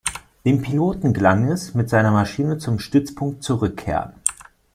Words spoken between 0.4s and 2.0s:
Dem Piloten gelang es, mit